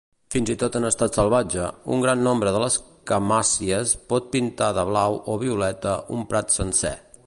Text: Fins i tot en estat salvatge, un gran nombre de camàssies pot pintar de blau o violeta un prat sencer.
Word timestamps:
Fins 0.35 0.51
i 0.51 0.53
tot 0.61 0.77
en 0.77 0.87
estat 0.87 1.19
salvatge, 1.19 1.67
un 1.97 2.01
gran 2.05 2.25
nombre 2.29 2.55
de 2.57 2.71
camàssies 3.13 3.95
pot 4.15 4.33
pintar 4.37 4.75
de 4.79 4.89
blau 4.93 5.23
o 5.35 5.41
violeta 5.47 5.99
un 6.19 6.31
prat 6.35 6.61
sencer. 6.61 6.97